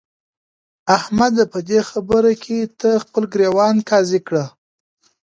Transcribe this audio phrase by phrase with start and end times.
[0.97, 1.43] احمده!
[1.53, 4.45] په دې خبره کې ته خپل ګرېوان قاضي کړه.